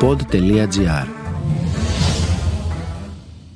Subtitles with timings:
[0.00, 1.06] pod.gr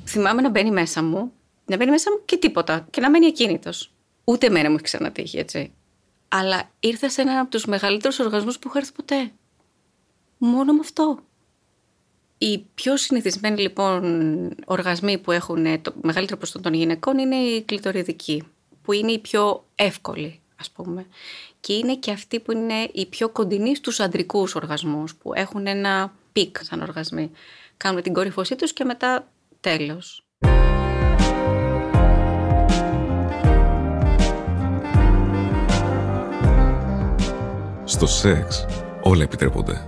[0.05, 1.31] Θυμάμαι να μπαίνει μέσα μου,
[1.65, 3.91] να μπαίνει μέσα μου και τίποτα και να μένει ακίνητος.
[4.23, 5.71] Ούτε εμένα μου έχει ξανατύχει, έτσι.
[6.27, 9.31] Αλλά ήρθα σε έναν από τους μεγαλύτερους οργασμού που έχω έρθει ποτέ.
[10.37, 11.19] Μόνο με αυτό.
[12.37, 14.03] Οι πιο συνηθισμένοι λοιπόν
[14.65, 18.43] οργασμοί που έχουν το μεγαλύτερο ποσοστό των γυναικών είναι οι κλειτοριδικοί,
[18.81, 21.05] που είναι οι πιο εύκολοι ας πούμε.
[21.59, 26.13] Και είναι και αυτοί που είναι οι πιο κοντινοί στους αντρικούς οργασμούς, που έχουν ένα
[26.35, 27.31] peak σαν οργασμοί.
[27.77, 29.27] Κάνουν την κορυφωσή τους και μετά
[29.59, 30.25] τέλος.
[37.83, 38.65] Στο σεξ
[39.01, 39.87] όλα επιτρέπονται.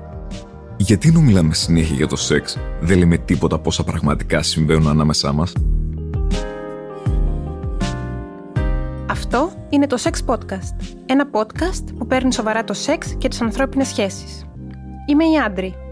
[0.77, 5.53] Γιατί ενώ μιλάμε συνέχεια για το σεξ, δεν λέμε τίποτα πόσα πραγματικά συμβαίνουν ανάμεσά μας.
[9.09, 10.95] Αυτό είναι το Sex Podcast.
[11.05, 14.45] Ένα podcast που παίρνει σοβαρά το σεξ και τις ανθρώπινες σχέσεις.
[15.07, 15.86] Είμαι η Άντρη.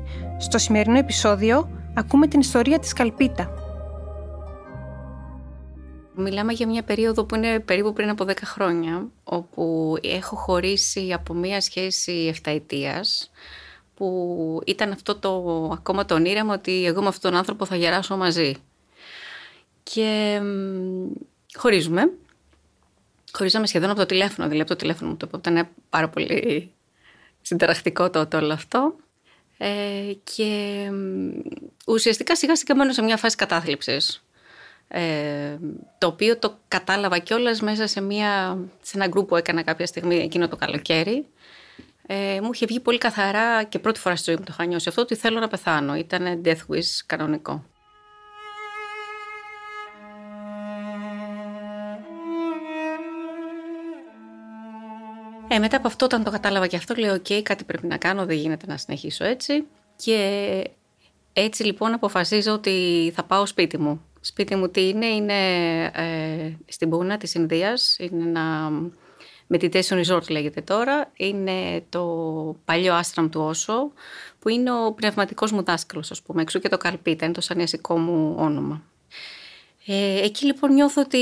[0.46, 3.54] Στο σημερινό επεισόδιο ακούμε την ιστορία της Καλπίτα.
[6.16, 11.34] Μιλάμε για μια περίοδο που είναι περίπου πριν από 10 χρόνια, όπου έχω χωρίσει από
[11.34, 13.32] μια σχέση 7 ετίας,
[13.96, 18.18] που ήταν αυτό το ακόμα το όνειρεμα ότι εγώ με αυτόν τον άνθρωπο θα γεράσω
[18.18, 18.56] μαζί.
[19.84, 20.42] Και
[21.54, 22.12] χωρίζουμε.
[23.32, 26.72] Χωρίζαμε σχεδόν από το τηλέφωνο, δηλαδή από το τηλέφωνο μου το οποίο ήταν πάρα πολύ
[27.42, 28.96] συνταρακτικό το, όλο αυτό.
[29.58, 30.90] Ε, και
[31.88, 34.24] ουσιαστικά σιγά σιγά μένω σε μια φάση κατάθλιψης.
[34.88, 35.58] Ε,
[35.98, 40.16] το οποίο το κατάλαβα κιόλας μέσα σε, μια, σε ένα γκρουπ που έκανα κάποια στιγμή
[40.16, 41.26] εκείνο το καλοκαίρι
[42.08, 44.90] ε, μου είχε βγει πολύ καθαρά και πρώτη φορά στη ζωή μου το είχα νιώσει
[44.90, 45.96] αυτό ότι θέλω να πεθάνω.
[45.96, 47.64] Ήταν death wish κανονικό.
[55.56, 58.26] Ε, μετά από αυτό, όταν το κατάλαβα και αυτό, λέω: OK, κάτι πρέπει να κάνω,
[58.26, 59.66] δεν γίνεται να συνεχίσω έτσι.
[59.96, 60.70] Και
[61.34, 64.02] έτσι λοιπόν αποφασίζω ότι θα πάω σπίτι μου.
[64.22, 65.34] Σπίτι μου τι είναι, είναι
[65.86, 68.72] ε, στην Πούνα της Ινδίας, είναι ένα
[69.54, 72.06] meditation resort λέγεται τώρα, είναι το
[72.66, 73.92] παλιό άστραμ του Όσο,
[74.40, 77.98] που είναι ο πνευματικός μου δάσκαλος, ας πούμε, εξού και το Καλπίτα, είναι το σανιασικό
[77.98, 78.84] μου όνομα.
[79.86, 81.20] Ε, εκεί λοιπόν νιώθω ότι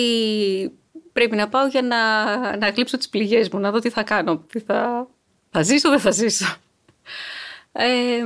[1.13, 4.38] πρέπει να πάω για να, να γλύψω τις πληγές μου, να δω τι θα κάνω,
[4.38, 5.07] τι θα,
[5.51, 6.56] θα ζήσω, δεν θα ζήσω.
[7.72, 8.22] Ε,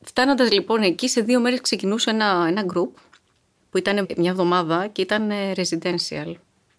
[0.00, 2.90] φτάνοντας λοιπόν εκεί, σε δύο μέρες ξεκινούσε ένα, ένα group
[3.70, 6.34] που ήταν μια εβδομάδα και ήταν residential,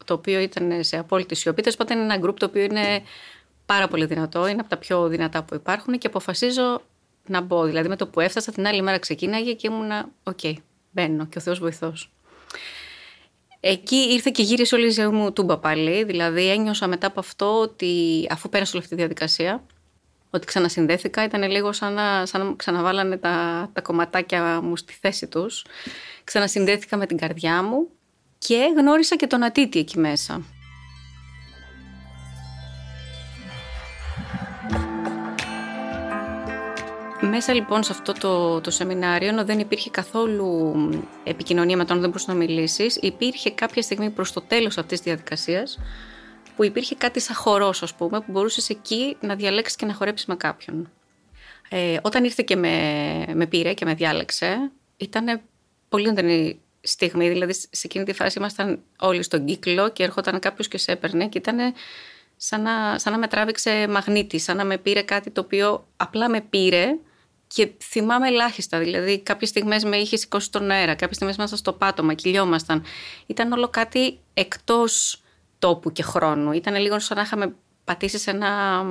[0.06, 1.62] το οποίο ήταν σε απόλυτη σιωπή.
[1.62, 3.02] Τέλος πάντων, είναι ένα group το οποίο είναι
[3.66, 6.82] πάρα πολύ δυνατό, είναι από τα πιο δυνατά που υπάρχουν και αποφασίζω
[7.26, 7.66] να μπω.
[7.66, 10.54] Δηλαδή, με το που έφτασα την άλλη μέρα ξεκίναγε και ήμουνα, OK, okay,
[10.92, 12.12] μπαίνω και ο Θεός βοηθός.
[13.60, 16.04] Εκεί ήρθε και γύρισε όλη η ζωή μου τούμπα πάλι.
[16.04, 19.64] Δηλαδή ένιωσα μετά από αυτό ότι αφού πέρασε όλη αυτή τη διαδικασία,
[20.30, 25.28] ότι ξανασυνδέθηκα, ήταν λίγο σαν να, σαν να ξαναβάλανε τα, τα κομματάκια μου στη θέση
[25.28, 25.66] τους.
[26.24, 27.88] Ξανασυνδέθηκα με την καρδιά μου
[28.38, 30.42] και γνώρισα και τον Ατίτη εκεί μέσα.
[37.22, 40.74] Μέσα λοιπόν σε αυτό το, το σεμινάριο, ενώ δεν υπήρχε καθόλου
[41.24, 45.08] επικοινωνία με τον δεν μπορούσες να μιλήσεις, υπήρχε κάποια στιγμή προς το τέλος αυτής της
[45.08, 45.80] διαδικασίας
[46.56, 50.28] που υπήρχε κάτι σαν χορός, ας πούμε, που μπορούσες εκεί να διαλέξεις και να χορέψεις
[50.28, 50.92] με κάποιον.
[51.70, 55.42] Ε, όταν ήρθε και με, με πήρε και με διάλεξε, ήταν
[55.90, 57.30] πολύ έντονη στιγμή.
[57.30, 61.28] Δηλαδή, σε εκείνη τη φάση ήμασταν όλοι στον κύκλο και έρχονταν κάποιος και σε έπαιρνε
[61.28, 61.74] και ήταν
[62.38, 66.30] σαν να, σαν να με τράβηξε μαγνήτη, σαν να με πήρε κάτι το οποίο απλά
[66.30, 66.96] με πήρε
[67.56, 68.80] και θυμάμαι ελάχιστα.
[68.80, 72.84] Δηλαδή, κάποιες στιγμές με είχε σηκώσει στον αέρα, κάποιες στιγμές ήμασταν στο πάτωμα, κυλιόμασταν.
[73.26, 75.22] Ήταν όλο κάτι εκτός
[75.60, 76.52] τόπου και χρόνου.
[76.52, 78.84] Ήταν λίγο σαν να είχαμε πατήσει σε ένα,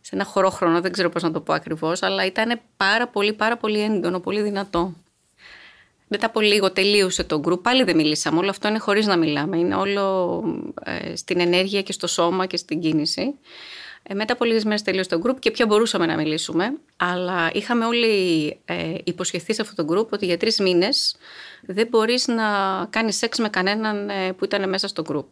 [0.00, 3.32] σε ένα χωρό χρόνο, δεν ξέρω πώς να το πω ακριβώς, αλλά ήταν πάρα πολύ,
[3.32, 4.94] πάρα πολύ έντονο, πολύ δυνατό.
[6.08, 8.38] Μετά από λίγο τελείωσε το γκρουπ, πάλι δεν μιλήσαμε.
[8.38, 9.58] Όλο αυτό είναι χωρίς να μιλάμε.
[9.58, 10.42] Είναι όλο
[10.84, 13.34] ε, στην ενέργεια και στο σώμα και στην κίνηση.
[14.10, 16.72] Ε, μετά από λίγε μέρε τελείωσε το group και πια μπορούσαμε να μιλήσουμε.
[16.96, 21.16] Αλλά είχαμε όλοι ε, υποσχεθεί σε αυτό το group ότι για τρεις μήνες
[21.62, 22.44] δεν μπορείς να
[22.90, 25.26] κάνεις σεξ με κανέναν ε, που ήταν μέσα στο group.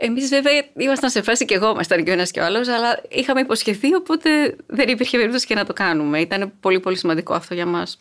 [0.00, 3.02] Εμείς βέβαια ήμασταν σε φάση και εγώ ήμασταν και ο ένας και ο άλλος, αλλά
[3.08, 6.20] είχαμε υποσχεθεί, οπότε δεν υπήρχε περίπτωση και να το κάνουμε.
[6.20, 7.98] Ήταν πολύ πολύ σημαντικό αυτό για μας.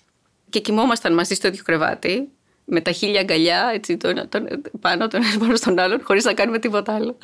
[0.50, 2.30] Και κοιμόμασταν μαζί στο ίδιο κρεβάτι,
[2.66, 4.48] με τα χίλια αγκαλιά, έτσι, τον, τον,
[4.80, 7.18] πάνω τον ένα πάνω στον άλλον, χωρίς να κάνουμε τίποτα άλλο.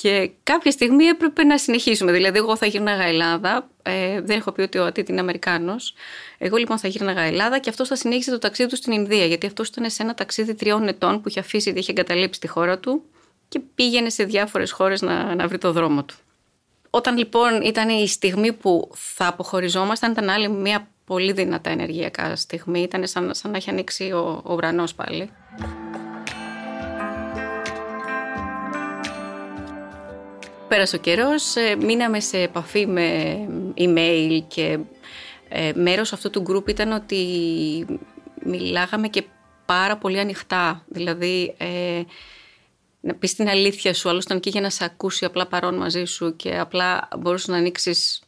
[0.00, 2.12] Και κάποια στιγμή έπρεπε να συνεχίσουμε.
[2.12, 3.68] Δηλαδή, εγώ θα γύρναγα Ελλάδα.
[3.82, 5.94] Ε, δεν έχω πει ότι ο Ατίτ είναι Αμερικάνος.
[6.38, 9.26] Εγώ λοιπόν θα γύρναγα Ελλάδα και αυτό θα συνέχισε το ταξίδι του στην Ινδία.
[9.26, 12.46] Γιατί αυτός ήταν σε ένα ταξίδι τριών ετών που είχε αφήσει, γιατί είχε εγκαταλείψει τη
[12.46, 13.02] χώρα του
[13.48, 16.14] και πήγαινε σε διάφορες χώρες να, να βρει το δρόμο του.
[16.90, 22.80] Όταν λοιπόν ήταν η στιγμή που θα αποχωριζόμασταν, ήταν άλλη μια πολύ δυνατά ενεργειακά στιγμή.
[22.80, 25.30] Ήταν σαν, σαν να έχει ανοίξει ο, ο ουρανός πάλι.
[30.74, 33.38] Πέρασε ο καιρός, ε, μείναμε σε επαφή με
[33.78, 34.78] email και
[35.48, 37.26] ε, μέρος αυτού του group ήταν ότι
[38.44, 39.24] μιλάγαμε και
[39.66, 40.84] πάρα πολύ ανοιχτά.
[40.88, 42.02] Δηλαδή, ε,
[43.00, 46.04] να πεις την αλήθεια σου, άλλος ήταν εκεί για να σε ακούσει απλά παρόν μαζί
[46.04, 48.22] σου και απλά μπορούσες να ανοίξεις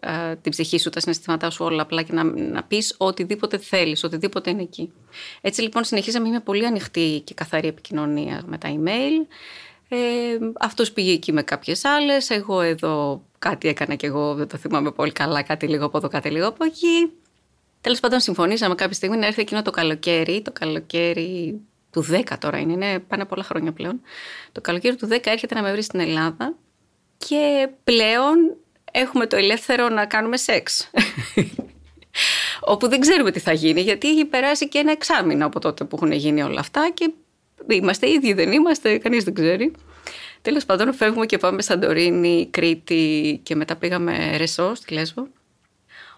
[0.00, 4.04] ε, την ψυχή σου, τα συναισθήματά σου όλα απλά και να, να πεις οτιδήποτε θέλεις,
[4.04, 4.92] οτιδήποτε είναι εκεί.
[5.40, 9.26] Έτσι λοιπόν συνεχίζαμε με πολύ ανοιχτή και καθαρή επικοινωνία με τα email.
[9.88, 9.96] Ε,
[10.60, 14.90] αυτός πήγε εκεί με κάποιες άλλες, εγώ εδώ κάτι έκανα και εγώ, δεν το θυμάμαι
[14.90, 17.12] πολύ καλά, κάτι λίγο από εδώ, κάτι λίγο από εκεί.
[17.80, 21.60] Τέλος πάντων συμφωνήσαμε κάποια στιγμή να έρθει εκείνο το καλοκαίρι, το καλοκαίρι
[21.90, 24.00] του 10 τώρα είναι, είναι πάνε πολλά χρόνια πλέον.
[24.52, 26.54] Το καλοκαίρι του 10 έρχεται να με βρει στην Ελλάδα
[27.16, 28.56] και πλέον
[28.92, 30.90] έχουμε το ελεύθερο να κάνουμε σεξ.
[32.60, 35.96] Όπου δεν ξέρουμε τι θα γίνει, γιατί έχει περάσει και ένα εξάμεινο από τότε που
[35.96, 37.12] έχουν γίνει όλα αυτά και
[37.68, 39.72] είμαστε ίδιοι, δεν είμαστε, κανείς δεν ξέρει.
[40.42, 45.28] Τέλος πάντων φεύγουμε και πάμε Σαντορίνη, Κρήτη και μετά πήγαμε Ρεσό στη Λέσβο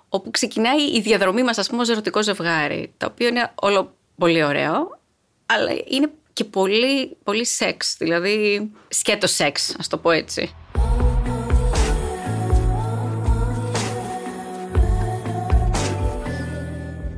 [0.08, 4.44] όπου ξεκινάει η διαδρομή μας ας πούμε ως ερωτικό ζευγάρι το οποίο είναι όλο πολύ
[4.44, 5.00] ωραίο
[5.46, 10.54] αλλά είναι και πολύ, πολύ σεξ δηλαδή σκέτος σεξ ας το πω έτσι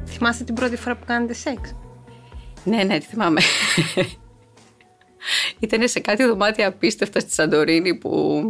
[0.06, 1.74] Θυμάστε την πρώτη φορά που κάνετε σεξ;
[2.64, 3.40] Ναι, ναι, τη θυμάμαι
[5.58, 8.42] Ήταν σε κάτι δωμάτια απίστευτα στη Σαντορίνη που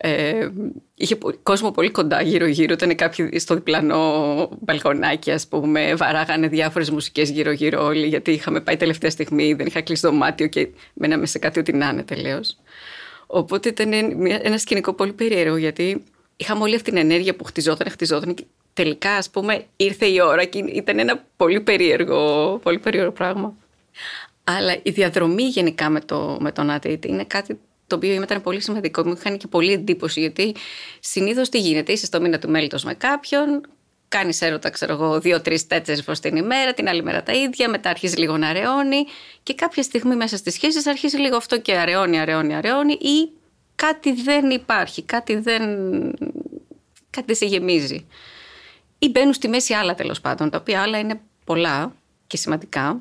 [0.00, 0.48] ε,
[0.94, 2.72] είχε κόσμο πολύ κοντά γύρω-γύρω.
[2.72, 5.94] Ήταν κάποιοι στο διπλανό μπαλκονάκι, ας πούμε.
[5.94, 9.54] Βαράγανε διάφορες μουσικές γύρω-γύρω όλοι, γιατί είχαμε πάει τελευταία στιγμή.
[9.54, 12.58] Δεν είχα κλείσει δωμάτιο και μέναμε σε κάτι ό,τι να είναι τελείως.
[13.26, 13.92] Οπότε ήταν
[14.42, 16.04] ένα σκηνικό πολύ περίεργο, γιατί
[16.36, 18.44] είχαμε όλη αυτή την ενέργεια που χτιζόταν, χτιζόταν και
[18.82, 23.54] τελικά, ας πούμε, ήρθε η ώρα και ήταν ένα πολύ περίεργο, πολύ περίεργο πράγμα.
[24.44, 28.60] Αλλά η διαδρομή γενικά με, το, με τον Άτιτ είναι κάτι το οποίο ήταν πολύ
[28.60, 29.06] σημαντικό.
[29.06, 30.54] Μου είχαν και πολύ εντύπωση γιατί
[31.00, 33.60] συνήθως τι γίνεται, είσαι στο μήνα του μέλητος με κάποιον,
[34.08, 37.90] κάνεις έρωτα, ξέρω εγώ, δύο-τρει, τέσσερις φορές την ημέρα, την άλλη μέρα τα ίδια, μετά
[37.90, 39.04] αρχίζει λίγο να αραιώνει
[39.42, 43.30] και κάποια στιγμή μέσα στις σχέσεις αρχίζει λίγο αυτό και αραιώνει, αραιώνει, αραιώνει ή
[43.74, 45.62] κάτι δεν υπάρχει, κάτι δεν.
[47.10, 48.06] κάτι δεν σε γεμίζει.
[48.98, 51.94] Ή μπαίνουν στη μέση άλλα τέλος πάντων, τα οποία άλλα είναι πολλά
[52.26, 53.00] και σημαντικά.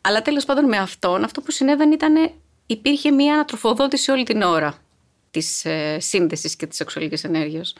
[0.00, 2.32] Αλλά τέλος πάντων με αυτόν, αυτό που συνέβαινε ήταν
[2.66, 4.74] υπήρχε μία ανατροφοδότηση όλη την ώρα
[5.30, 7.74] της ε, σύνδεσης και της σεξουαλικής ενέργειας.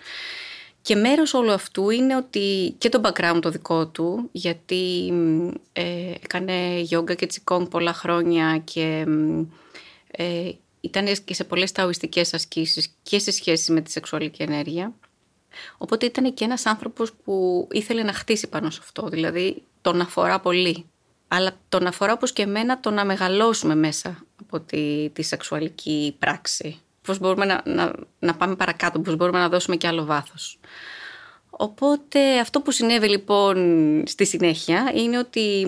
[0.82, 5.12] Και μέρος όλου αυτού είναι ότι και το background το δικό του, γιατί
[5.72, 9.06] ε, έκανε γιόγκα και τσικόγκ πολλά χρόνια και
[10.10, 10.50] ε,
[10.80, 14.92] ήταν και σε πολλές ταοιστικές ασκήσεις και σε σχέση με τη σεξουαλική ενέργεια.
[15.78, 20.40] Οπότε ήταν και ένας άνθρωπος που ήθελε να χτίσει πάνω σε αυτό, δηλαδή τον αφορά
[20.40, 20.86] πολύ
[21.34, 26.80] αλλά τον αφορά όπως και εμένα το να μεγαλώσουμε μέσα από τη, τη σεξουαλική πράξη.
[27.02, 30.58] Πώς μπορούμε να, να, να πάμε παρακάτω, πώς μπορούμε να δώσουμε και άλλο βάθος.
[31.50, 33.56] Οπότε αυτό που συνέβη λοιπόν
[34.06, 35.66] στη συνέχεια είναι ότι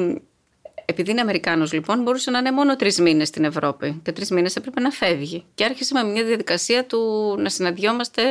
[0.85, 4.57] επειδή είναι Αμερικάνος λοιπόν μπορούσε να είναι μόνο τρεις μήνες στην Ευρώπη και τρεις μήνες
[4.57, 8.23] έπρεπε να φεύγει και άρχισε με μια διαδικασία του να συναντιόμαστε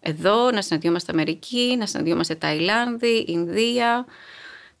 [0.00, 4.06] εδώ, να συναντιόμαστε Αμερική, να συναντιόμαστε Ταϊλάνδη, Ινδία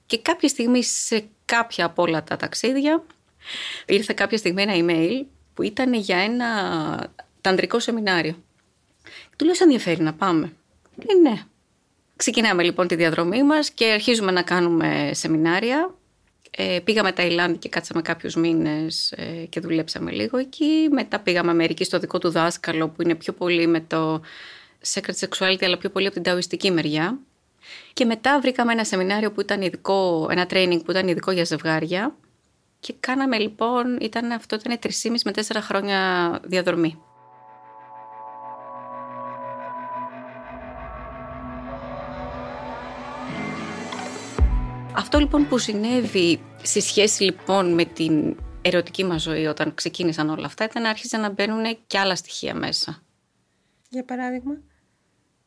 [0.06, 3.04] και κάποια στιγμή σε κάποια από όλα τα ταξίδια
[3.86, 6.48] ήρθε κάποια στιγμή ένα email που ήταν για ένα
[7.40, 8.42] ταντρικό σεμινάριο.
[9.36, 10.52] Του λέω, σε ενδιαφέρει να πάμε;
[10.94, 11.42] Λέει, ναι.
[12.16, 15.94] Ξεκινάμε λοιπόν τη διαδρομή μας και αρχίζουμε να κάνουμε σεμινάρια.
[16.50, 20.88] Ε, πήγαμε Ταϊλάνδη και κάτσαμε κάποιους μήνες ε, και δουλέψαμε λίγο εκεί.
[20.90, 24.20] Μετά πήγαμε Αμερική στο δικό του δάσκαλο που είναι πιο πολύ με το
[24.86, 27.18] secret sexuality αλλά πιο πολύ από την ταοιστική μεριά.
[27.92, 32.16] Και μετά βρήκαμε ένα σεμινάριο που ήταν ειδικό, ένα training που ήταν ειδικό για ζευγάρια
[32.80, 34.90] και κάναμε λοιπόν, ήταν, αυτό ήταν 3,5
[35.24, 37.02] με 4 χρόνια διαδρομή.
[44.92, 50.46] Αυτό λοιπόν που συνέβη στη σχέση λοιπόν με την ερωτική μας ζωή όταν ξεκίνησαν όλα
[50.46, 53.02] αυτά ήταν να άρχισαν να μπαίνουν και άλλα στοιχεία μέσα.
[53.88, 54.58] Για παράδειγμα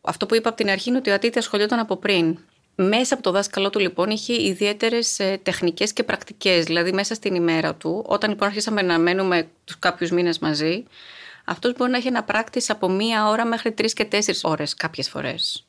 [0.02, 2.38] αυτό που είπα από την αρχή είναι ότι ο Ατίτη ασχολιόταν από πριν.
[2.76, 6.66] Μέσα από το δάσκαλό του λοιπόν είχε ιδιαίτερες τεχνικές και πρακτικές.
[6.66, 10.84] Δηλαδή μέσα στην ημέρα του, όταν λοιπόν αρχίσαμε να μένουμε τους κάποιους μήνες μαζί,
[11.46, 15.10] αυτός μπορεί να έχει ένα πράκτης από μία ώρα μέχρι τρεις και τέσσερις ώρες κάποιες
[15.10, 15.68] φορές.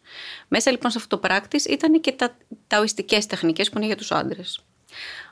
[0.49, 2.37] Μέσα λοιπόν σε αυτό το πράκτης ήταν και τα
[2.67, 4.65] ταοιστικέ τεχνικές που είναι για τους άντρες.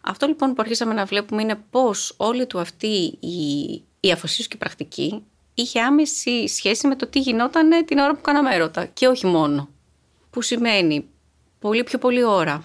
[0.00, 3.70] Αυτό λοιπόν που αρχίσαμε να βλέπουμε είναι πώς όλη του αυτή η,
[4.00, 8.54] η αφοσίωση και πρακτική είχε άμεση σχέση με το τι γινόταν την ώρα που κάναμε
[8.54, 9.68] έρωτα και όχι μόνο.
[10.30, 11.08] Που σημαίνει
[11.58, 12.64] πολύ πιο πολύ ώρα.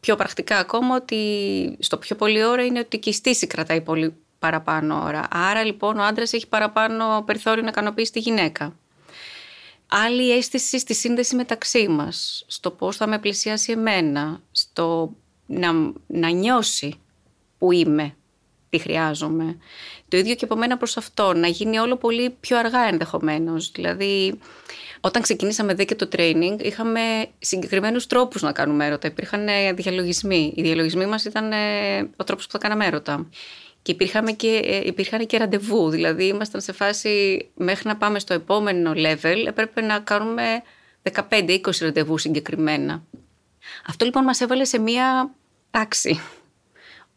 [0.00, 4.14] Πιο πρακτικά ακόμα ότι στο πιο πολύ ώρα είναι ότι και η στήση κρατάει πολύ
[4.38, 5.28] παραπάνω ώρα.
[5.30, 8.76] Άρα λοιπόν ο άντρας έχει παραπάνω περιθώριο να ικανοποιήσει τη γυναίκα.
[9.86, 15.14] Άλλη αίσθηση στη σύνδεση μεταξύ μας, στο πώς θα με πλησιάσει εμένα, στο
[15.46, 15.72] να,
[16.06, 16.94] να νιώσει
[17.58, 18.16] που είμαι,
[18.70, 19.56] τι χρειάζομαι.
[20.08, 23.70] Το ίδιο και από μένα προς αυτό, να γίνει όλο πολύ πιο αργά ενδεχομένως.
[23.74, 24.38] Δηλαδή,
[25.00, 27.00] όταν ξεκινήσαμε δε και το training, είχαμε
[27.38, 29.08] συγκεκριμένους τρόπους να κάνουμε έρωτα.
[29.08, 30.52] Υπήρχαν διαλογισμοί.
[30.56, 33.26] Οι διαλογισμοί μας ήταν ε, ο τρόπος που θα κάναμε έρωτα.
[33.82, 35.90] Και, υπήρχαν και, ε, υπήρχαν και ραντεβού.
[35.90, 40.62] Δηλαδή, ήμασταν σε φάση μέχρι να πάμε στο επόμενο level, έπρεπε να κάνουμε
[41.28, 43.02] 15-20 ραντεβού συγκεκριμένα.
[43.86, 45.30] Αυτό λοιπόν μας έβαλε σε μία
[45.70, 46.20] τάξη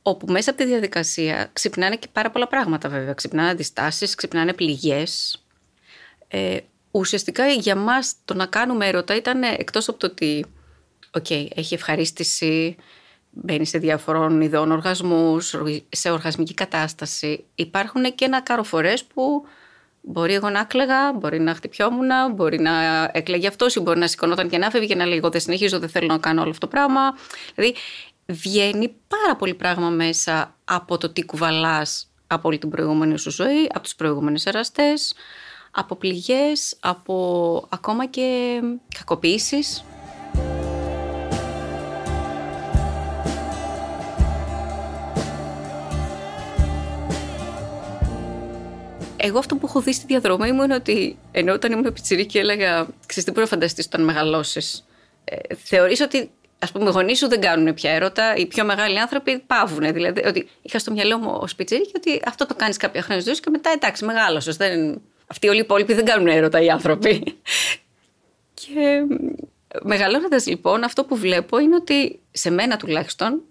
[0.10, 3.14] όπου μέσα από τη διαδικασία ξυπνάνε και πάρα πολλά πράγματα βέβαια.
[3.14, 5.44] Ξυπνάνε αντιστάσεις, ξυπνάνε πληγές.
[6.28, 6.58] Ε,
[6.92, 10.46] ουσιαστικά για μας το να κάνουμε έρωτα ήταν εκτός από το ότι
[11.12, 12.76] okay, έχει ευχαρίστηση,
[13.30, 15.56] μπαίνει σε διαφορών ειδών οργασμούς,
[15.90, 17.46] σε οργασμική κατάσταση.
[17.56, 19.46] Υπάρχουν και ένα κάρο φορές που
[20.02, 24.50] μπορεί εγώ να έκλαιγα, μπορεί να χτυπιόμουν, μπορεί να έκλαιγε αυτός ή μπορεί να σηκωνόταν
[24.50, 26.68] και να φεύγει και να λέει εγώ δεν συνεχίζω, δεν θέλω να κάνω όλο αυτό
[26.68, 27.02] το πράγμα.
[27.56, 27.76] Δηλαδή
[28.30, 33.70] βγαίνει πάρα πολύ πράγμα μέσα από το τι κουβαλάς από όλη την προηγούμενη σου ζωή,
[33.70, 35.14] από τους προηγούμενους εραστές,
[35.72, 38.60] από πληγές, από ακόμα και
[38.98, 39.84] κακοποίησεις.
[49.22, 52.88] Εγώ αυτό που έχω δει στη διαδρομή μου είναι ότι ενώ όταν ήμουν πιτσιρίκη έλεγα
[53.06, 54.86] «Ξέρεις τι μπορεί να φανταστείς όταν μεγαλώσεις».
[55.24, 59.00] Ε, θεωρείς ότι ας πούμε, οι γονείς σου δεν κάνουν πια έρωτα, οι πιο μεγάλοι
[59.00, 59.94] άνθρωποι πάβουν.
[59.94, 63.40] Δηλαδή, ότι είχα στο μυαλό μου ως πιτσιρίκη ότι αυτό το κάνεις κάποια χρόνια ζωής
[63.40, 64.58] και μετά εντάξει, μεγάλωσες.
[64.58, 65.02] Δεν...
[65.28, 67.24] Αυτοί όλοι οι υπόλοιποι δεν κάνουν έρωτα οι άνθρωποι.
[68.60, 69.06] και
[69.82, 73.42] μεγαλώνοντας λοιπόν, αυτό που βλέπω είναι ότι σε μένα τουλάχιστον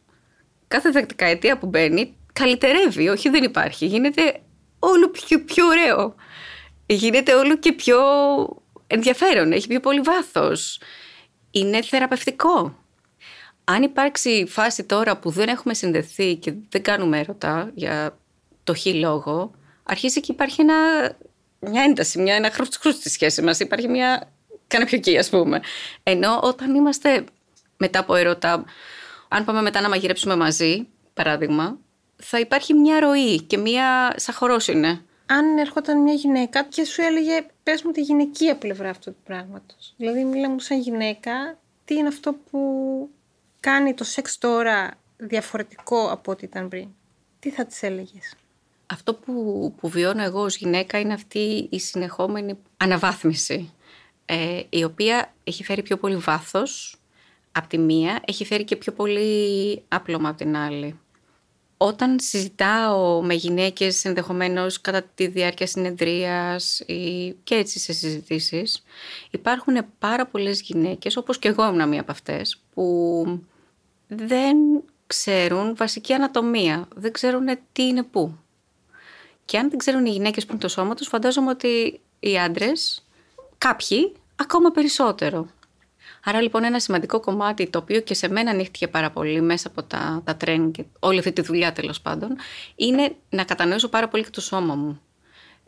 [0.69, 3.09] κάθε δεκαετία που μπαίνει καλυτερεύει.
[3.09, 3.87] Όχι, δεν υπάρχει.
[3.87, 4.41] Γίνεται
[4.79, 6.15] όλο πιο, πιο ωραίο.
[6.87, 7.99] Γίνεται όλο και πιο
[8.87, 9.53] ενδιαφέρον.
[9.53, 10.81] Έχει πιο πολύ βάθος.
[11.51, 12.77] Είναι θεραπευτικό.
[13.71, 18.19] Αν υπάρξει φάση τώρα που δεν έχουμε συνδεθεί και δεν κάνουμε έρωτα για
[18.65, 19.51] το χ λόγο,
[19.83, 20.75] αρχίζει και υπάρχει ένα,
[21.61, 23.61] μια ένταση, μια, ένα χρούστ στη σχέση μας.
[23.61, 24.33] Υπάρχει μια
[24.67, 25.61] καναπιοκή ας πούμε.
[26.03, 27.25] Ενώ όταν είμαστε
[27.77, 28.65] μετά από έρωτα,
[29.29, 31.79] αν πάμε μετά να μαγειρέψουμε μαζί, παράδειγμα,
[32.17, 35.05] θα υπάρχει μια ροή και μια σαχωρός είναι.
[35.27, 39.95] Αν ερχόταν μια γυναίκα και σου έλεγε πες μου τη γυναικεία πλευρά αυτού του πράγματος.
[39.97, 42.59] Δηλαδή μιλάμε μου σαν γυναίκα, τι είναι αυτό που
[43.61, 46.89] κάνει το σεξ τώρα διαφορετικό από ό,τι ήταν πριν.
[47.39, 48.35] Τι θα της έλεγες;
[48.87, 53.73] Αυτό που, που βιώνω εγώ ως γυναίκα είναι αυτή η συνεχόμενη αναβάθμιση
[54.25, 56.97] ε, η οποία έχει φέρει πιο πολύ βάθος
[57.53, 60.99] από τη μία, έχει φέρει και πιο πολύ άπλωμα από την άλλη.
[61.77, 68.83] Όταν συζητάω με γυναίκες ενδεχομένως κατά τη διάρκεια συνεδρίας ή και έτσι σε συζητήσεις,
[69.31, 73.25] υπάρχουν πάρα πολλές γυναίκες, όπως και εγώ ήμουν μία από αυτές, που
[74.07, 74.57] δεν
[75.07, 78.39] ξέρουν βασική ανατομία, δεν ξέρουν τι είναι πού.
[79.45, 83.07] Και αν δεν ξέρουν οι γυναίκες που είναι το σώμα τους, φαντάζομαι ότι οι άντρες,
[83.59, 85.49] κάποιοι, ακόμα περισσότερο.
[86.25, 89.83] Άρα λοιπόν ένα σημαντικό κομμάτι το οποίο και σε μένα ανοίχτηκε πάρα πολύ μέσα από
[89.83, 92.37] τα, τα training και όλη αυτή τη δουλειά τέλος πάντων
[92.75, 95.01] είναι να κατανοήσω πάρα πολύ και το σώμα μου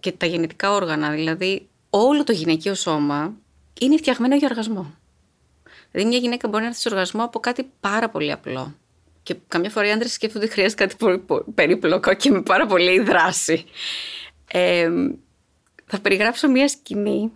[0.01, 1.11] και τα γενετικά όργανα.
[1.11, 3.35] Δηλαδή όλο το γυναικείο σώμα
[3.81, 5.00] είναι φτιαγμένο για οργασμό.
[5.91, 8.75] Δηλαδή μια γυναίκα μπορεί να έρθει σε οργασμό από κάτι πάρα πολύ απλό.
[9.23, 13.65] Και καμιά φορά οι άντρες σκέφτονται ότι χρειάζεται κάτι περίπλοκο και με πάρα πολύ δράση.
[14.51, 14.91] Ε,
[15.87, 17.33] θα περιγράψω μια σκηνή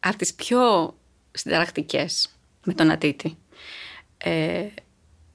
[0.00, 0.94] από τις πιο
[1.30, 2.28] συνταρακτικές
[2.64, 3.36] με τον Ατίτη.
[4.18, 4.66] Ε,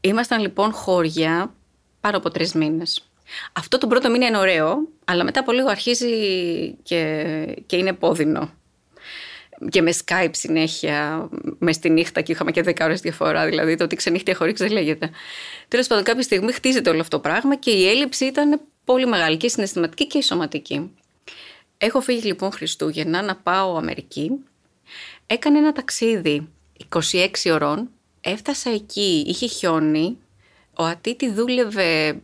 [0.02, 1.56] ήμασταν λοιπόν χώρια
[2.02, 3.10] πάνω από τρεις μήνες.
[3.54, 6.12] Αυτό το πρώτο μήνα είναι ωραίο, αλλά μετά από λίγο αρχίζει
[6.84, 8.54] και, και είναι πόδινο.
[9.70, 13.84] Και με Skype συνέχεια, μες στη νύχτα και είχαμε και 10 ώρες διαφορά, δηλαδή το
[13.84, 15.10] ότι ξενύχτια χωρίς δεν λέγεται.
[15.68, 19.38] Τέλος πάντων, κάποια στιγμή χτίζεται όλο αυτό το πράγμα και η έλλειψη ήταν πολύ μεγάλη
[19.38, 20.92] και συναισθηματική και σωματική.
[21.78, 24.32] Έχω φύγει λοιπόν Χριστούγεννα να πάω Αμερική
[25.32, 26.48] Έκανε ένα ταξίδι
[26.96, 27.90] 26 ωρών,
[28.22, 30.18] έφτασα εκεί, είχε χιόνι,
[30.78, 32.22] ο Ατίτη δούλευε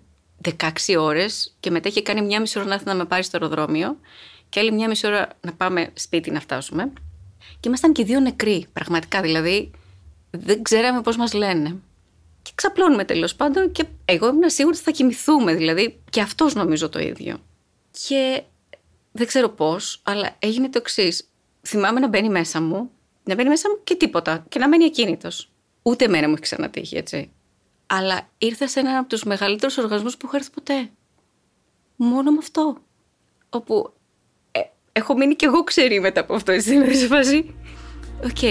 [0.59, 3.37] 16 ώρες και μετά είχε κάνει μια μισή ώρα να έρθει να με πάρει στο
[3.41, 3.97] αεροδρόμιο
[4.49, 6.93] και άλλη μια μισή ώρα να πάμε σπίτι να φτάσουμε.
[7.59, 9.71] Και ήμασταν και δύο νεκροί, πραγματικά δηλαδή.
[10.31, 11.75] Δεν ξέραμε πώς μας λένε.
[12.41, 16.89] Και ξαπλώνουμε τέλος πάντων και εγώ ήμουν σίγουρη ότι θα κοιμηθούμε, δηλαδή και αυτός νομίζω
[16.89, 17.37] το ίδιο.
[18.07, 18.43] Και
[19.11, 21.29] δεν ξέρω πώς, αλλά έγινε το εξής
[21.67, 22.91] θυμάμαι να μπαίνει μέσα μου,
[23.23, 25.49] να μπαίνει μέσα μου και τίποτα και να μένει ακίνητος.
[25.81, 27.31] Ούτε εμένα μου έχει ξανατύχει, έτσι.
[27.85, 30.89] Αλλά ήρθα σε έναν από τους μεγαλύτερους οργασμούς που έχω έρθει ποτέ.
[31.95, 32.77] Μόνο με αυτό.
[33.49, 33.94] Όπου ε,
[34.97, 37.55] έχω μείνει κι εγώ ξέρει μετά από αυτό, έτσι, δηλαδή σε φάση.
[38.23, 38.43] Οκ.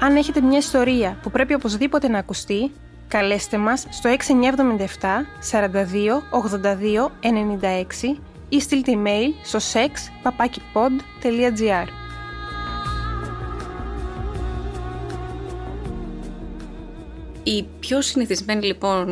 [0.00, 2.70] Αν έχετε μια ιστορία που πρέπει οπωσδήποτε να ακουστεί,
[3.08, 4.14] καλέστε μας στο 6977
[5.50, 8.16] 42 82 96
[8.48, 12.01] ή στείλτε email στο sexpapakipod.gr
[17.44, 19.08] Οι πιο συνηθισμένοι λοιπόν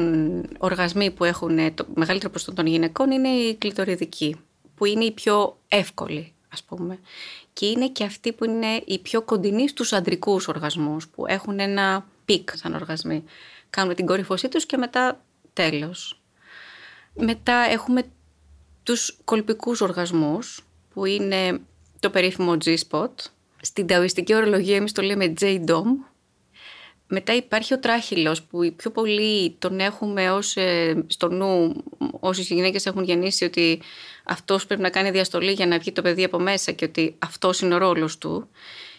[0.58, 4.36] οργασμοί που έχουν το μεγαλύτερο ποσοστό των γυναικών είναι οι κλειτοριδικοί,
[4.74, 6.98] που είναι οι πιο εύκολοι ας πούμε.
[7.52, 12.06] Και είναι και αυτοί που είναι οι πιο κοντινοί στους αντρικούς οργασμούς, που έχουν ένα
[12.24, 13.24] peak σαν οργασμοί.
[13.70, 15.20] Κάνουμε την κορυφωσή τους και μετά
[15.52, 16.20] τέλος.
[17.14, 18.02] Μετά έχουμε
[18.82, 21.60] τους κολπικούς οργασμούς, που είναι
[22.00, 23.10] το περίφημο G-spot.
[23.62, 25.84] Στην ταοιστική ορολογία εμείς το λέμε J-dom.
[27.12, 31.82] Μετά υπάρχει ο τράχηλος που οι πιο πολλοί τον έχουμε ως, ε, στο νου
[32.20, 33.82] όσες γυναίκες έχουν γεννήσει ότι
[34.24, 37.60] αυτός πρέπει να κάνει διαστολή για να βγει το παιδί από μέσα και ότι αυτός
[37.60, 38.48] είναι ο ρόλος του.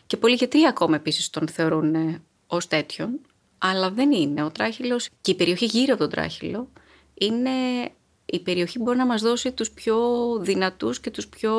[0.08, 3.20] Και πολλοί γιατροί ακόμα επίσης τον θεωρούν ε, ως τέτοιον.
[3.58, 4.44] Αλλά δεν είναι.
[4.44, 6.70] Ο τράχυλος και η περιοχή γύρω από τον τράχυλο
[7.14, 7.50] είναι
[8.26, 9.98] η περιοχή που μπορεί να μας δώσει τους πιο
[10.42, 11.54] δυνατούς και τους πιο...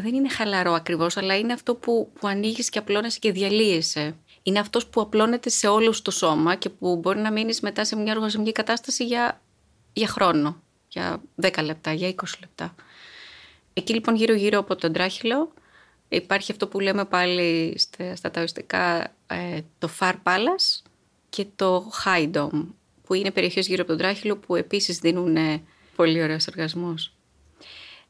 [0.00, 4.16] Δεν είναι χαλαρό ακριβώς, αλλά είναι αυτό που, που ανοίγεις και απλώνεσαι και διαλύεσαι.
[4.42, 7.96] Είναι αυτός που απλώνεται σε όλο το σώμα και που μπορεί να μείνεις μετά σε
[7.96, 9.40] μια οργασμική κατάσταση για,
[9.92, 12.74] για χρόνο, για 10 λεπτά, για 20 λεπτά.
[13.72, 15.52] Εκεί λοιπόν γύρω γύρω από τον τράχυλο
[16.08, 20.82] υπάρχει αυτό που λέμε πάλι στα, στα ταοιστικά ε, το Far Palace
[21.28, 22.66] και το High Dome
[23.04, 25.62] που είναι περιοχές γύρω από τον τράχυλο που επίσης δίνουν ε,
[25.96, 27.12] πολύ ωραίος οργασμός.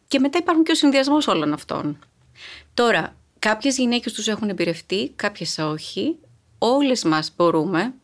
[0.06, 1.98] Και μετά υπάρχουν και ο συνδυασμός όλων αυτών.
[2.74, 6.16] Τώρα, κάποιες γυναίκες τους έχουν εμπειρευτεί, κάποιες όχι.
[6.62, 7.94] Όλες μας μπορούμε.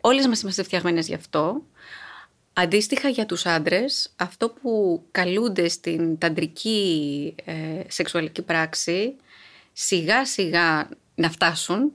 [0.00, 1.62] Όλες μας είμαστε φτιαγμένες γι' αυτό.
[2.52, 9.16] Αντίστοιχα για τους άντρες, αυτό που καλούνται στην ταντρική ε, σεξουαλική πράξη
[9.72, 11.92] σιγά σιγά να φτάσουν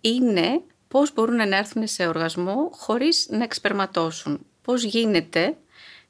[0.00, 4.46] είναι πώς μπορούν να έρθουν σε οργασμό χωρίς να εξπερματώσουν.
[4.62, 5.56] Πώς γίνεται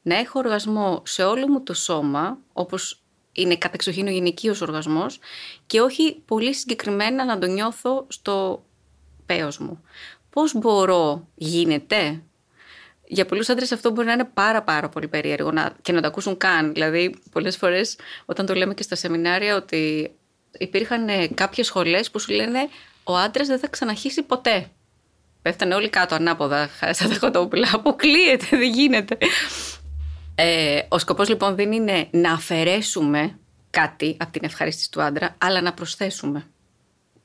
[0.03, 5.19] να έχω οργασμό σε όλο μου το σώμα, όπως είναι κατεξοχήν ο γυναικείος οργασμός
[5.67, 8.65] και όχι πολύ συγκεκριμένα να το νιώθω στο
[9.37, 9.85] πέος μου.
[10.31, 12.23] Πώς μπορώ, γίνεται,
[13.07, 16.07] για πολλούς άντρες αυτό μπορεί να είναι πάρα πάρα πολύ περίεργο να, και να το
[16.07, 16.73] ακούσουν καν.
[16.73, 20.13] Δηλαδή πολλές φορές όταν το λέμε και στα σεμινάρια ότι
[20.59, 22.69] υπήρχαν ε, κάποιες σχολές που σου λένε
[23.05, 24.71] ο άντρας δεν θα ξαναχύσει ποτέ.
[25.43, 27.69] Πέφτανε όλοι κάτω ανάποδα σαν τα κοτόπουλα.
[27.75, 29.17] Αποκλείεται, δεν γίνεται.
[30.35, 33.39] Ε, ο σκοπός λοιπόν δεν είναι να αφαιρέσουμε
[33.71, 36.47] κάτι από την ευχαρίστηση του άντρα, αλλά να προσθέσουμε.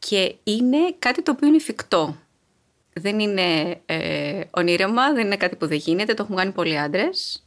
[0.10, 2.18] Και είναι κάτι το οποίο είναι εφικτό.
[2.94, 7.46] Δεν είναι ε, ονείρεμα, δεν είναι κάτι που δεν γίνεται, το έχουν κάνει πολλοί άντρες.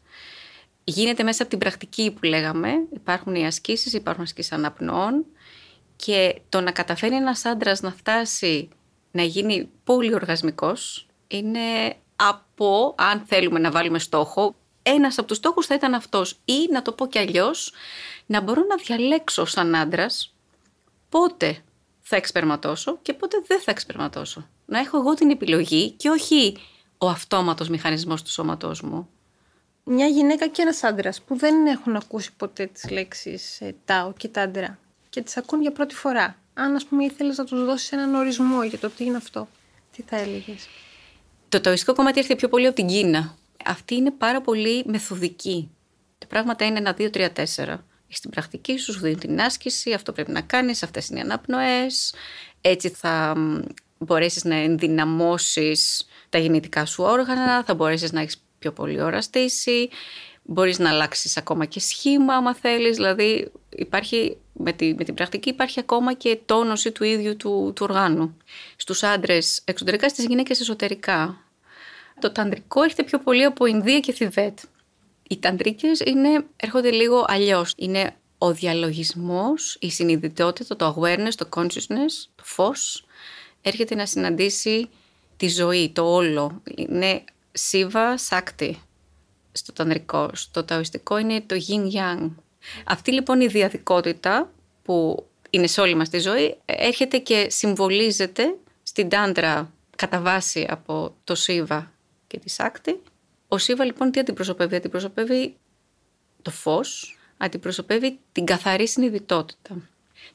[0.84, 2.72] Γίνεται μέσα από την πρακτική που λέγαμε.
[2.94, 5.26] Υπάρχουν οι ασκήσεις, υπάρχουν ασκήσεις αναπνοών
[5.96, 8.68] και το να καταφέρει ένας άντρας να φτάσει
[9.10, 15.66] να γίνει πολύ οργασμικός είναι από, αν θέλουμε να βάλουμε στόχο, ένας από τους στόχους
[15.66, 17.72] θα ήταν αυτός ή να το πω κι αλλιώς,
[18.26, 20.34] να μπορώ να διαλέξω σαν άντρας
[21.08, 21.62] πότε
[22.10, 24.48] θα εξπερματώσω και πότε δεν θα εξπερματώσω.
[24.66, 26.56] Να έχω εγώ την επιλογή και όχι
[26.98, 29.08] ο αυτόματος μηχανισμός του σώματός μου.
[29.84, 34.28] Μια γυναίκα και ένας άντρας που δεν έχουν ακούσει ποτέ τις λέξεις ε, τάο και
[34.28, 36.36] τάντρα και τις ακούν για πρώτη φορά.
[36.54, 39.48] Αν ας πούμε ήθελες να τους δώσεις έναν ορισμό για το τι είναι αυτό,
[39.96, 40.68] τι θα έλεγες;
[41.48, 43.36] Το τοιστικό κομμάτι έρχεται πιο πολύ από την Κίνα.
[43.64, 45.70] Αυτή είναι πάρα πολύ μεθοδική.
[46.18, 47.84] Τα πράγματα είναι ένα, δύο, τρία, τέσσερα.
[48.12, 52.14] Στην πρακτική σου σου δίνει την άσκηση, αυτό πρέπει να κάνεις, αυτές είναι οι ανάπνοες.
[52.60, 53.34] Έτσι θα
[53.98, 59.88] μπορέσεις να ενδυναμώσεις τα γεννητικά σου όργανα, θα μπορέσεις να έχεις πιο πολύ ώρα στήση,
[60.42, 65.48] μπορείς να αλλάξεις ακόμα και σχήμα άμα θέλεις, δηλαδή υπάρχει, με, τη, με την πρακτική
[65.48, 68.36] υπάρχει ακόμα και τόνωση του ίδιου του, του οργάνου.
[68.76, 71.44] Στους άντρες εξωτερικά, στις γυναίκες εσωτερικά.
[72.18, 74.58] Το ταντρικό έρχεται πιο πολύ από Ινδία και Θιβέτ.
[75.32, 77.74] Οι ταντρίκες είναι, έρχονται λίγο αλλιώς.
[77.76, 83.04] Είναι ο διαλογισμός, η συνειδητότητα, το awareness, το consciousness, το φως,
[83.60, 84.88] έρχεται να συναντήσει
[85.36, 86.62] τη ζωή, το όλο.
[86.74, 88.82] Είναι Σίβα Σάκτη
[89.52, 90.30] στο τανδρικό.
[90.32, 92.30] Στο ταοιστικό είναι το Yin Yang.
[92.84, 99.08] Αυτή λοιπόν η διαδικότητα που είναι σε όλη μας τη ζωή έρχεται και συμβολίζεται στην
[99.08, 101.92] τάντρα κατά βάση από το Σίβα
[102.26, 103.00] και τη Σάκτη.
[103.52, 105.56] Ο Σίβα λοιπόν τι αντιπροσωπεύει; Αντιπροσωπεύει
[106.42, 109.88] το φως, αντιπροσωπεύει την καθαρή συνειδητότητα.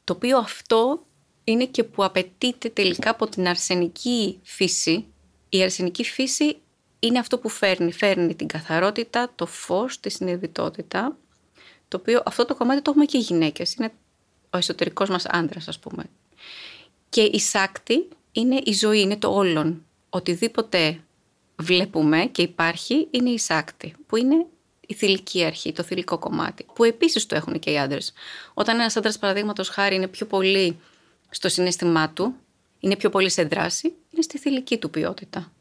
[0.04, 1.06] Το οποίο αυτό
[1.44, 5.04] είναι και που απαιτείται τελικά από την αρσενική φύση.
[5.48, 6.56] Η αρσενική φύση
[6.98, 7.92] είναι αυτό που φέρνει.
[7.92, 11.16] Φέρνει την καθαρότητα, το φως, τη συνειδητότητα,
[11.88, 13.74] το οποίο αυτό το κομμάτι το έχουμε και οι γυναίκες.
[13.74, 13.92] Είναι
[14.50, 16.04] ο εσωτερικός μας άντρας, ας πούμε.
[17.08, 19.84] Και η σάκτη είναι η ζωή, είναι το όλον.
[20.10, 21.00] Οτιδήποτε
[21.56, 24.46] βλέπουμε και υπάρχει είναι η σάκτη, που είναι
[24.86, 28.12] η θηλυκή αρχή, το θηλυκό κομμάτι, που επίσης το έχουν και οι άντρες.
[28.54, 30.78] Όταν ένας άντρας, παραδείγματος χάρη, είναι πιο πολύ
[31.30, 32.34] στο συνέστημά του,
[32.80, 35.52] είναι πιο πολύ σε δράση, είναι στη θηλυκή του ποιότητα.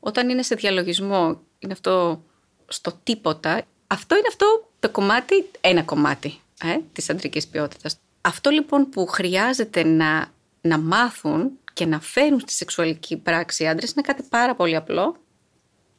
[0.00, 2.22] Όταν είναι σε διαλογισμό, είναι αυτό
[2.68, 7.98] στο τίποτα, αυτό είναι αυτό το κομμάτι, ένα κομμάτι ε, της αντρικής ποιότητας.
[8.20, 13.90] Αυτό λοιπόν που χρειάζεται να, να μάθουν και να φέρουν στη σεξουαλική πράξη οι άντρες
[13.90, 15.16] είναι κάτι πάρα πολύ απλό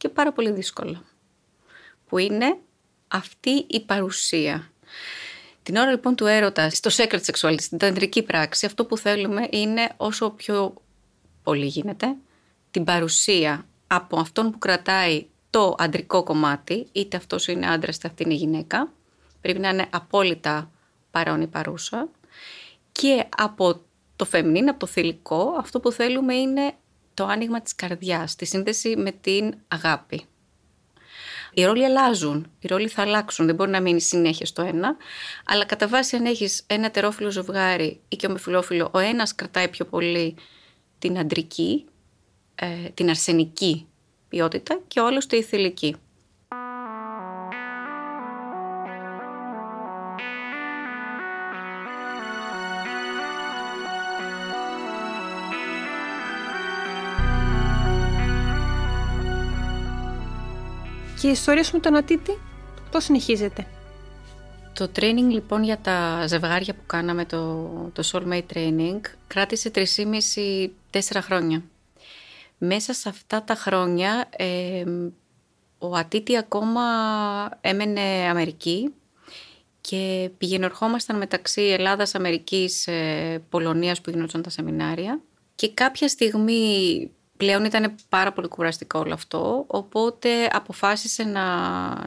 [0.05, 1.03] και πάρα πολύ δύσκολο.
[2.07, 2.57] Που είναι
[3.07, 4.71] αυτή η παρουσία.
[5.63, 9.89] Την ώρα λοιπόν του έρωτα, στο secret sexuality, στην ταντρική πράξη, αυτό που θέλουμε είναι
[9.97, 10.73] όσο πιο
[11.43, 12.15] πολύ γίνεται
[12.71, 18.23] την παρουσία από αυτόν που κρατάει το αντρικό κομμάτι, είτε αυτός είναι άντρας είτε αυτή
[18.23, 18.91] είναι γυναίκα,
[19.41, 20.71] πρέπει να είναι απόλυτα
[21.11, 22.09] παρόν ή παρούσα,
[22.91, 23.81] και από
[24.15, 26.73] το φεμινίν, από το θηλυκό, αυτό που θέλουμε είναι
[27.15, 30.25] το άνοιγμα της καρδιάς, τη σύνδεση με την αγάπη.
[31.54, 34.97] Οι ρόλοι αλλάζουν, οι ρόλοι θα αλλάξουν, δεν μπορεί να μείνει συνέχεια στο ένα,
[35.45, 39.86] αλλά κατά βάση αν έχεις ένα τερόφιλο ζευγάρι ή και ομοφιλόφιλο, ο ένας κρατάει πιο
[39.86, 40.36] πολύ
[40.99, 41.86] την αντρική,
[42.56, 43.88] ε, την αρσενική
[44.30, 45.95] ποιότητα και ο άλλος τη θηλυκή.
[61.25, 62.39] Και η ιστορία σου με τον Ατίτη
[62.91, 63.67] πώς συνεχίζεται;
[64.73, 71.63] Το training λοιπόν για τα ζευγάρια που κάναμε, το, το Soulmate Training, κράτησε 3,5-4 χρόνια.
[72.57, 74.29] Μέσα σε αυτά τα χρόνια
[75.77, 76.81] ο Ατίτη ακόμα
[77.61, 78.93] έμενε Αμερική
[79.81, 85.21] και πηγαινορχόμασταν μεταξύ Ελλάδας, Αμερικής, ε, Πολωνίας που γινόταν τα σεμινάρια
[85.55, 91.45] και κάποια στιγμή πλέον ήταν πάρα πολύ κουραστικό όλο αυτό, οπότε αποφάσισε να,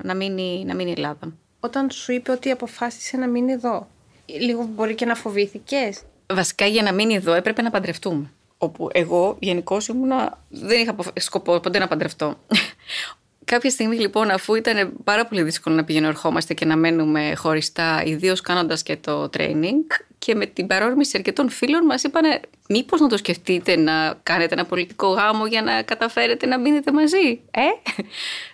[0.02, 1.32] να, μείνει, να μείνει Ελλάδα.
[1.60, 3.88] Όταν σου είπε ότι αποφάσισε να μείνει εδώ,
[4.26, 8.30] λίγο μπορεί και να φοβήθηκες; Βασικά για να μείνει εδώ έπρεπε να παντρευτούμε.
[8.58, 10.38] Όπου εγώ γενικώ ήμουνα.
[10.48, 12.34] Δεν είχα σκοπό ποτέ να παντρευτώ.
[13.44, 18.02] Κάποια στιγμή λοιπόν, αφού ήταν πάρα πολύ δύσκολο να πηγαίνουμε ερχόμαστε και να μένουμε χωριστά,
[18.04, 23.08] ιδίως κάνοντας και το training, και με την παρόρμηση αρκετών φίλων μας είπαν μήπως να
[23.08, 27.60] το σκεφτείτε να κάνετε ένα πολιτικό γάμο για να καταφέρετε να μείνετε μαζί; Ε,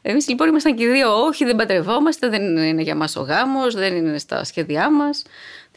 [0.02, 3.74] εμείς λοιπόν ήμασταν και οι δύο, όχι, δεν παντρευόμαστε, δεν είναι για μας ο γάμος,
[3.74, 5.22] δεν είναι στα σχέδιά μας.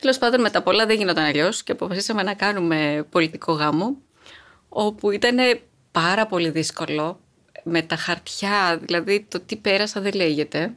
[0.01, 3.97] Τέλος πάντων, με τα πολλά δεν γινόταν αλλιώς και αποφασίσαμε να κάνουμε πολιτικό γάμο,
[4.69, 5.37] όπου ήταν
[5.91, 7.19] πάρα πολύ δύσκολο
[7.63, 10.75] με τα χαρτιά, δηλαδή το τι πέρασα δεν λέγεται.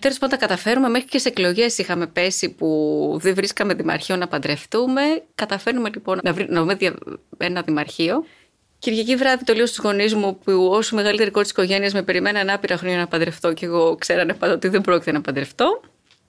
[0.00, 0.88] Τέλος πάντων, τα καταφέρουμε.
[0.88, 5.02] Μέχρι και σε εκλογές είχαμε πέσει που δεν βρίσκαμε δημαρχείο να παντρευτούμε.
[5.34, 6.76] Καταφέρνουμε λοιπόν να βρούμε
[7.38, 8.24] ένα δημαρχείο.
[8.78, 12.50] Κυριακή βράδυ το λέω στους γονείς μου που ω μεγαλύτερη κόρη της οικογένειας με περιμέναν
[12.50, 15.80] άπειρα χρόνια να παντρευτώ και εγώ ξέρανε πάντα ότι δεν πρόκειται να παντρευτώ.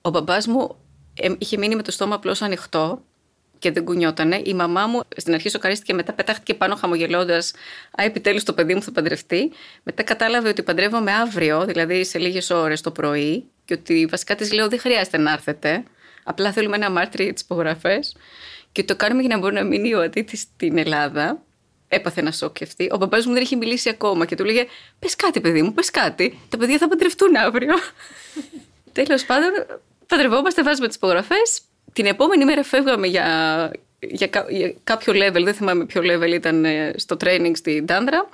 [0.01, 0.75] Ο μπαμπάς μου
[1.37, 3.01] είχε μείνει με το στόμα απλώς ανοιχτό
[3.59, 4.41] και δεν κουνιότανε.
[4.45, 7.51] Η μαμά μου στην αρχή σοκαρίστηκε, μετά πετάχτηκε πάνω χαμογελώντας.
[8.01, 9.51] Α, επιτέλους το παιδί μου θα παντρευτεί.
[9.83, 14.53] Μετά κατάλαβε ότι παντρεύομαι αύριο, δηλαδή σε λίγες ώρες το πρωί, και ότι βασικά της
[14.53, 15.83] λέω: Δεν χρειάζεται να έρθετε.
[16.23, 18.15] Απλά θέλουμε ένα μάρτυρο για τις υπογραφές.
[18.71, 21.41] Και το κάνουμε για να μπορεί να μείνει ο Ατίτη στην Ελλάδα.
[21.87, 22.89] Έπαθε ένα σοκ και αυτή.
[22.91, 24.65] Ο παπά μου δεν είχε μιλήσει ακόμα και του λέγε:
[24.99, 26.39] Πες κάτι, παιδί μου, πες κάτι.
[26.49, 27.73] Τα παιδιά θα παντρευτούν αύριο.
[28.93, 29.49] Τέλος πάντων,
[30.07, 31.61] παντρευόμαστε, βάζουμε τις υπογραφές.
[31.93, 36.93] Την επόμενη μέρα φεύγαμε για, για, για κάποιο level, δεν θυμάμαι ποιο level ήταν ε,
[36.95, 38.29] στο training στην Τάντρα.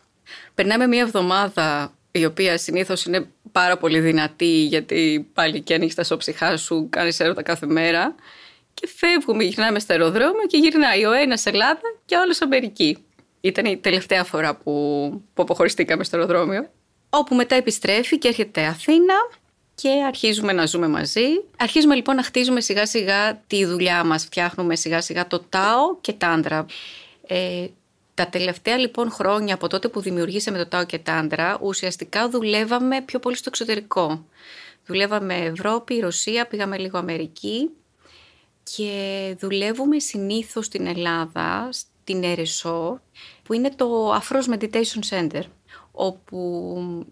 [0.55, 6.03] Περνάμε μία εβδομάδα η οποία συνήθως είναι πάρα πολύ δυνατή γιατί πάλι και ανοίξει τα
[6.03, 8.15] σώψυχά σου, κάνεις έρωτα κάθε μέρα.
[8.73, 12.97] Και φεύγουμε, γυρνάμε στο αεροδρόμιο και γυρνάει ο ένας Ελλάδα και ο άλλος Αμερική.
[13.41, 14.71] Ήταν η τελευταία φορά που,
[15.33, 16.69] που αποχωριστήκαμε στο αεροδρόμιο.
[17.09, 19.13] Όπου μετά επιστρέφει και έρχεται Αθήνα
[19.75, 21.25] και αρχίζουμε να ζούμε μαζί.
[21.57, 26.13] Αρχίζουμε λοιπόν να χτίζουμε σιγά σιγά τη δουλειά μας, φτιάχνουμε σιγά σιγά το ΤΑΟ και
[26.13, 26.65] Τάντρα.
[27.27, 27.65] Ε,
[28.17, 33.19] τα τελευταία λοιπόν χρόνια από τότε που δημιουργήσαμε το ΤΑΟ και Τάντρα ουσιαστικά δουλεύαμε πιο
[33.19, 34.25] πολύ στο εξωτερικό.
[34.85, 37.69] Δουλεύαμε Ευρώπη, Ρωσία, πήγαμε λίγο Αμερική
[38.63, 43.01] και δουλεύουμε συνήθως στην Ελλάδα, στην ΕΡΕΣΟ,
[43.43, 45.41] που είναι το Afros Meditation Center,
[45.91, 47.05] όπου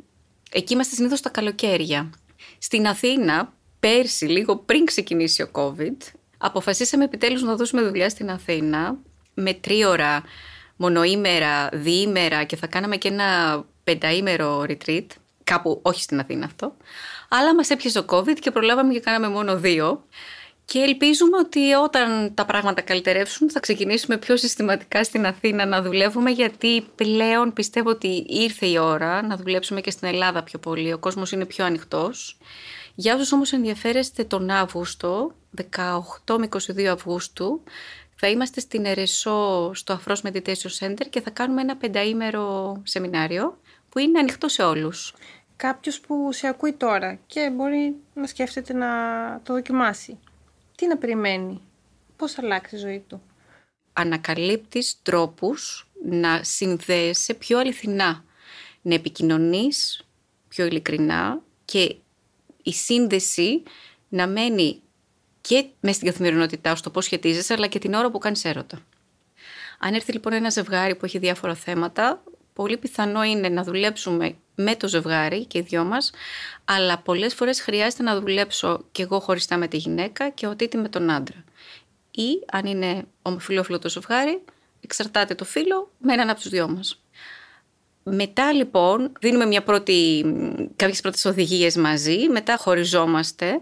[0.52, 2.10] εκεί είμαστε συνήθως τα καλοκαίρια.
[2.58, 5.98] Στην Αθήνα πέρσι, λίγο πριν ξεκινήσει ο COVID,
[6.38, 8.98] αποφασίσαμε επιτέλους να δώσουμε δουλειά στην Αθήνα
[9.34, 10.24] με τρίωρα,
[10.76, 15.06] μονοήμερα, διήμερα και θα κάναμε και ένα πενταήμερο retreat,
[15.44, 16.76] κάπου όχι στην Αθήνα αυτό.
[17.30, 20.04] Αλλά μας έπιασε ο COVID και προλάβαμε και κάναμε μόνο δύο.
[20.66, 26.32] Και ελπίζουμε ότι όταν τα πράγματα καλυτερεύσουν θα ξεκινήσουμε πιο συστηματικά στην Αθήνα να δουλεύουμε
[26.32, 30.94] γιατί πλέον πιστεύω ότι ήρθε η ώρα να δουλέψουμε και στην Ελλάδα πιο πολύ.
[30.94, 32.38] Ο κόσμος είναι πιο ανοιχτός.
[32.96, 35.32] Για όσους όμως ενδιαφέρεστε τον Αύγουστο,
[35.72, 37.64] 18 με 22 Αυγούστου,
[38.16, 44.00] θα είμαστε στην Ερεσό στο Afros Meditation Center και θα κάνουμε ένα πενταήμερο σεμινάριο που
[44.00, 45.14] είναι ανοιχτό σε όλους.
[45.56, 48.88] Κάποιος που σε ακούει τώρα και μπορεί να σκέφτεται να
[49.44, 50.20] το δοκιμάσει
[50.76, 51.62] τι να περιμένει,
[52.16, 53.22] πώς θα αλλάξει η ζωή του;
[53.94, 58.24] Ανακαλύπτεις τρόπους να συνδέεσαι πιο αληθινά,
[58.82, 60.06] να επικοινωνείς
[60.48, 61.96] πιο ειλικρινά και
[62.64, 63.64] η σύνδεση
[64.10, 64.82] να μένει
[65.48, 68.80] και μέσα στην καθημερινότητά στο πώς σχετίζεσαι, αλλά και την ώρα που κάνεις έρωτα.
[69.80, 74.76] Αν έρθει λοιπόν ένα ζευγάρι που έχει διάφορα θέματα, πολύ πιθανό είναι να δουλέψουμε με
[74.76, 76.12] το ζευγάρι και οι δυο μας,
[76.66, 80.78] αλλά πολλές φορές χρειάζεται να δουλέψω και εγώ χωριστά με τη γυναίκα και ο Τίτη
[80.78, 81.44] με τον άντρα.
[82.12, 84.44] Ή αν είναι ομοφιλόφιλο το ζευγάρι,
[84.82, 87.02] εξαρτάται το φίλο με έναν από τους δυο μας.
[88.04, 90.26] Μετά λοιπόν δίνουμε μια πρώτη,
[90.76, 93.62] κάποιες πρώτες οδηγίες μαζί, μετά χωριζόμαστε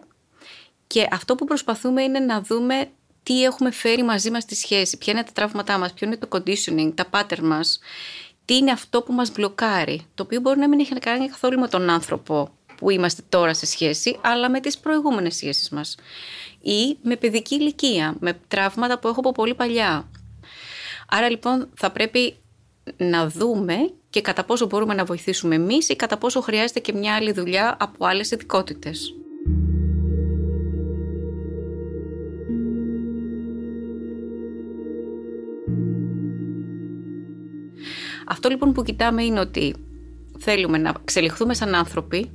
[0.87, 2.89] και αυτό που προσπαθούμε είναι να δούμε
[3.23, 6.27] τι έχουμε φέρει μαζί μας στη σχέση, ποια είναι τα τραύματά μας, ποιο είναι το
[6.31, 7.79] conditioning, τα pattern μας
[8.45, 11.59] τι είναι αυτό που μας μπλοκάρει, το οποίο μπορεί να μην έχει να κάνει καθόλου
[11.59, 15.95] με τον άνθρωπο που είμαστε τώρα σε σχέση, αλλά με τις προηγούμενες σχέσεις μας.
[16.61, 20.09] Ή με παιδική ηλικία, με τραύματα που έχω από πολύ παλιά.
[21.09, 22.35] Άρα λοιπόν θα πρέπει
[22.97, 23.75] να δούμε
[24.09, 27.77] και κατά πόσο μπορούμε να βοηθήσουμε εμείς ή κατά πόσο χρειάζεται και μια άλλη δουλειά
[27.79, 29.15] από άλλες ειδικότητες.
[38.27, 39.75] Αυτό λοιπόν που κοιτάμε είναι ότι
[40.39, 42.31] θέλουμε να εξελιχθούμε σαν άνθρωποι,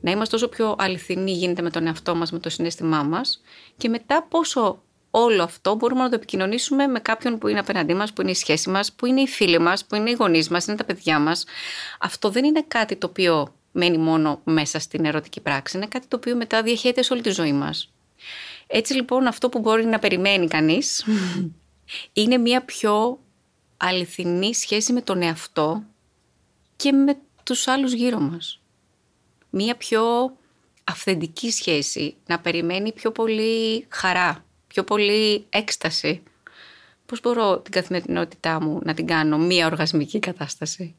[0.00, 3.42] να είμαστε όσο πιο αληθινοί γίνεται με τον εαυτό μας, με το συνέστημά μας
[3.76, 8.12] και μετά πόσο όλο αυτό μπορούμε να το επικοινωνήσουμε με κάποιον που είναι απέναντί μας,
[8.12, 10.66] που είναι η σχέση μας, που είναι οι φίλοι μας, που είναι οι γονείς μας,
[10.66, 11.44] είναι τα παιδιά μας.
[12.00, 16.16] Αυτό δεν είναι κάτι το οποίο μένει μόνο μέσα στην ερωτική πράξη, είναι κάτι το
[16.16, 17.92] οποίο μετά διαχέεται σε όλη τη ζωή μας.
[18.66, 21.04] Έτσι λοιπόν αυτό που μπορεί να περιμένει κανείς
[22.12, 23.18] είναι μια πιο
[23.86, 25.82] αληθινή σχέση με τον εαυτό
[26.76, 28.60] και με τους άλλους γύρω μας.
[29.50, 30.02] Μία πιο
[30.84, 36.22] αυθεντική σχέση, να περιμένει πιο πολύ χαρά, πιο πολύ έκσταση.
[37.06, 40.94] Πώς μπορώ την καθημερινότητά μου να την κάνω μία οργασμική κατάσταση;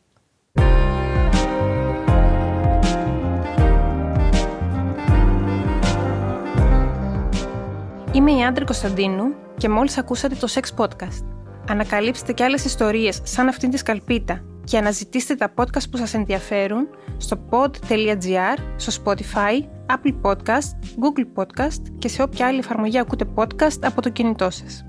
[8.12, 11.35] Είμαι η Άντρη Κωνσταντίνου και μόλις ακούσατε το Sex Podcast.
[11.70, 16.88] Ανακαλύψτε και άλλες ιστορίες σαν αυτήν τη σκαλπίτα και αναζητήστε τα podcast που σας ενδιαφέρουν
[17.18, 23.80] στο pod.gr, στο Spotify, Apple Podcast, Google Podcast και σε όποια άλλη εφαρμογή ακούτε podcast
[23.82, 24.86] από το κινητό σας.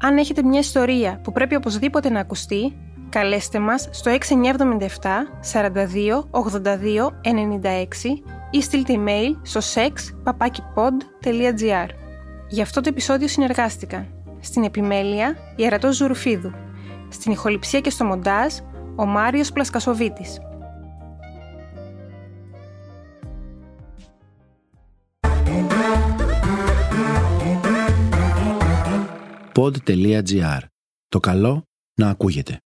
[0.00, 2.76] Αν έχετε μια ιστορία που πρέπει οπωσδήποτε να ακουστεί,
[3.08, 4.16] καλέστε μας στο 6977
[5.52, 7.28] 42 82 96
[8.50, 11.88] ή στείλτε email στο sex.papakipod.gr.
[12.48, 16.52] Για αυτό το επεισόδιο συνεργάστηκαν στην επιμέλεια η Ερατός Ζουρουφίδου,
[17.08, 18.54] στην ηχοληψία και στο μοντάζ
[18.96, 20.38] ο Μάριος Πλασκασοβίτης.
[29.54, 30.60] Pod.gr.
[31.08, 32.58] Το καλό να ακούγεται.